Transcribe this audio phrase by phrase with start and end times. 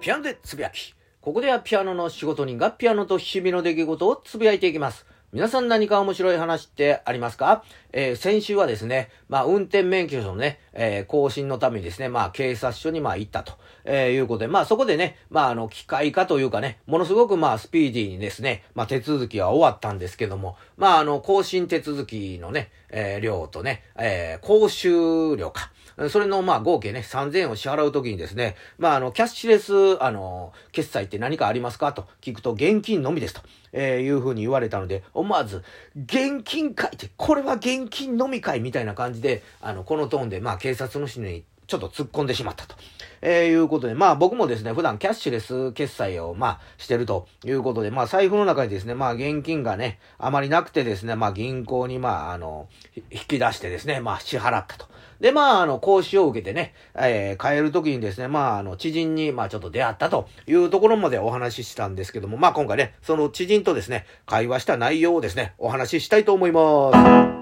[0.00, 0.94] ピアノでつぶやき。
[1.20, 5.04] ここではピアノの仕事人がピアノと日々の出来事をつぶやいていきます。
[5.32, 7.64] 皆さん何か面白い話ってありますか？
[7.92, 13.54] えー、先週はですね、まあ、運転免許証のね、えー、更新のためにですね、まあ、警察署にまあ行ったと、
[13.84, 25.72] えー、いうことで、まあ、そこでね、まあ、あの、機械化というかね、ものすごくまあ、スピーディーにですね、まあ、手続きは終わったんですけども、まあ、あの、更新手続きのね、えー、量とね、えー、講習料か。
[26.10, 33.40] それの、まあ、合計ね、3000円を支払うときにですね、まあ、あの、キャッシュレス、あの、決済って何かありますかと聞くと、現金のみですと、
[33.72, 35.64] えー、いうふうに言われたので、思わず、
[35.96, 42.74] 現金会って、これは現金のみ会みたいな感じで、あの、このトーンで、まあ、警察の人にちょっと突っ込んでしまったと。
[43.20, 52.68] えー、いうことで、まあ僕もですね、普段キャッシュレス決済を、まあしてるということで、まあ財布の中にですね、まあ現金がね、あまりなくてですね、まあ銀行にまああの、
[53.10, 54.86] 引き出してですね、まあ支払ったと。
[55.20, 67.37] で、まああの、講師を受けてね、えー、帰る時にですね、まああの、知人にまあちょっと出会ったというところまでお話ししたんですけども、まあ今回ね、その知人とですね、会話した内容をですね、お話ししたいと思います。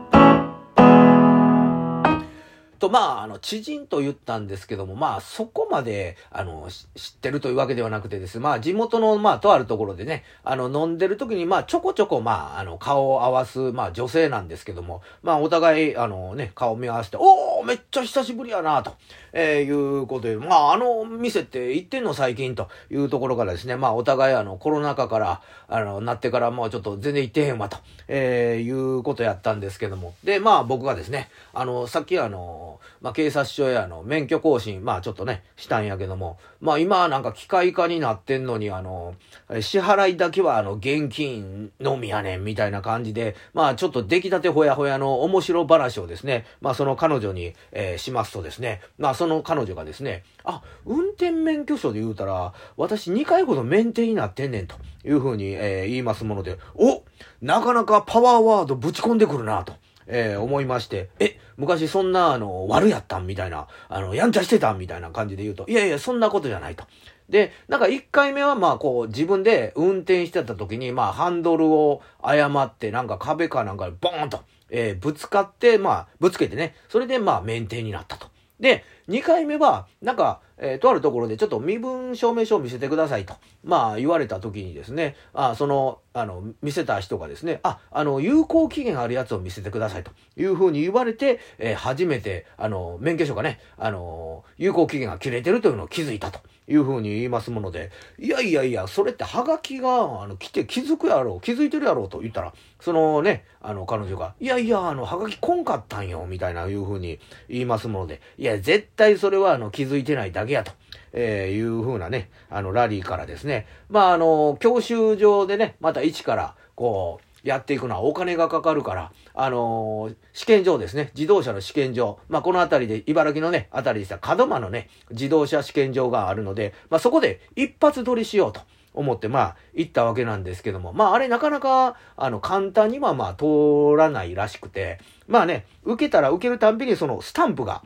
[2.87, 8.39] と、まあ、あの、知人と言ったんですけども、まあ、そこまで、あの、知ってるというわけではなくてです。
[8.39, 18.95] まあ、地元の、まあ、とあるところでね、あの、飲んでる時に、まあ、ちょこちょこ、まあ、あの、顔を合わす、まあ、女性なんですけども、まあ、お互い、あのね、顔を見合わせて、おーめっちゃ久しぶりやな、と、
[19.33, 19.71] えー、い
[20.03, 27.78] うことで、まあ、あの店って行ってんの最近というところからですね、まあ、お互い、あの、コロナ禍から、あの、なってから、もうちょっと全然行ってへんわ、と、
[28.09, 39.14] えー、いうことやったんですけども、で、まあ、僕がですね、あの、さっきあの、まあ、警察署やの免許更新、まあちょっとね、したんやけども、まあ今なんか機械化になってんのに、あの、
[39.60, 57.04] 支払いだけはあの、現金のみやねん、みたいな感じで、まあちょっと出来たてほやほやの面白話をですね、まあその彼女に、えー、しますとですね、まあその彼女がですね、あ、運転免許証で言うたら、私2回ほど免停になってんねん、というふうに、えー、言いますもので、お
[57.42, 59.75] なかなかパワーワードぶち込んでくるな、と。
[60.06, 66.84] えー、思いまして、え、昔そんな、あの、悪やったんみたいな、あの、やんちゃしてたんみたいな感じで言うと、いやいや、そんなことじゃないと。
[67.28, 78.28] で、なんか一回目はまあこう自分で運転してた時にまあハンドルを誤ってなんか壁かなんかでボーンと、えー、ぶつかってまあぶつけてね、それでまあ免停になったと。
[78.61, 83.34] で、2回目は、なんか、えー、とあるところでちょっと身分証明書を見せてくださいと、
[83.65, 90.11] まあ言われた時にですね、あその、あの、見せた人がですね、あ、あの、有効期限あるやつを見せてくださいと。
[90.39, 96.41] いうふうに言われて、えー、初めて、あの、免許証がね、あの、有効期限が切れてるというのを気づいたと。
[96.69, 110.73] いうふうに言いますもので、いやいやいや、それってハガキが、あの、来て気づくやろう、気づいてるやろうと言ったら、そのね、あの、彼女が、いやいや、あの、ハガキ来んかったんよ、みたいないうふうに言いますもので、いや、絶対それは、あの、気づいてないだけやと。
[111.12, 128.61] えー、いうふうなね、あの、ラリーからですね、まあ、あの、教習所でね、また一から、こう、やっていくのはお金がかかるから、あのー、試験場ですね、自動車の試験場、まあ、この辺りで、茨城のね、辺りでした門真のね、自動車試験場があるので、まあ、そこで一発撮りしようと。
[128.97, 137.83] 思って、まあ、行ったわけなんですけども、まあ、あれなかなか、あの、簡単には、まあ、通らないらしくて、まあね、受けたら受けるたんびにそのスタンプが、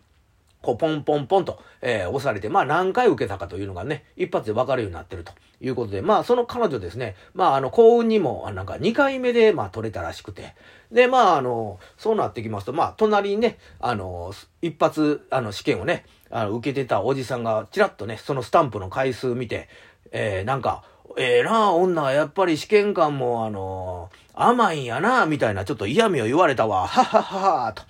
[0.63, 5.33] こう、ポンポンポンと、えー、押されて、まあ、何回受けたかというのがね、一発で分かるようになってると。
[5.63, 10.55] いうことで、まあ、その彼女ですね、まあ、あの、幸運にも、なんか、2回目で、まあ、取れたらしくて、
[10.91, 14.33] で、まあ、あの、そうなってきますと、まあ、隣にね、あの、
[14.63, 19.69] 一発、あの、試験をね、あの、受けてたおじさんが、ちらっとね、そのスタンプの回数見て、
[20.13, 20.83] えー、なんか、
[21.19, 27.83] ええー、な女はやっぱり試験官も、あの甘いんやなみたいな、ちょっと嫌味を言われたわ、はははは、と。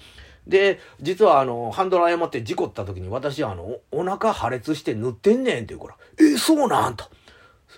[0.47, 7.05] で、実はあの、ハンドル誤って事故った時に私はあの、お腹破裂して塗ってんねんって言うから、えそうなんと。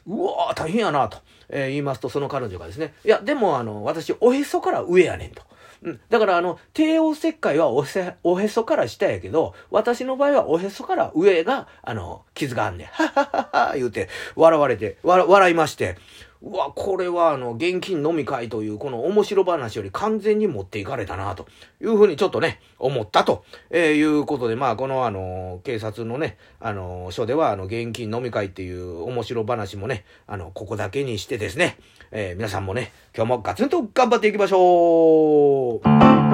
[0.06, 1.18] うわ大変やなと、
[1.48, 5.42] えー、言いますと、その彼女がですね、いや、でもあの、私、おへそから上やねんと。
[5.82, 6.00] うん。
[6.08, 12.86] だから、あの、帝王切開はおへおへそから下やけど、私の場合はおへそから上が、あの、傷があんねん。
[12.92, 15.96] はははは、言うて、笑われて、笑いまして、
[16.44, 21.46] うわ、これはあの、現金飲み会というこの面白話より完全に持っていかれたな、と
[21.80, 31.78] いうふうにちょっとね、思ったと、えー、いうことで、まあ、このあの、警察のね、あの、署ではあの、現金飲み会っていう面白話もね、あの、ここだけにしてですね、
[32.10, 36.31] えー、皆さんもね、今日もガツンと頑張っていきましょう。